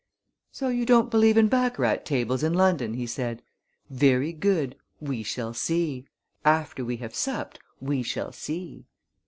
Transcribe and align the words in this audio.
"So 0.51 0.69
you 0.69 0.83
don't 0.83 1.11
believe 1.11 1.37
in 1.37 1.47
baccarat 1.47 2.05
tables 2.05 2.41
in 2.41 2.55
London!" 2.55 2.95
he 2.95 3.05
said. 3.05 3.43
"Very 3.87 4.33
good! 4.33 4.75
We 4.99 5.21
shall 5.21 5.53
see. 5.53 6.07
After 6.43 6.83
we 6.83 6.97
have 6.97 7.13
supped 7.13 7.59
we 7.79 8.01
shall 8.01 8.31
see!" 8.31 8.87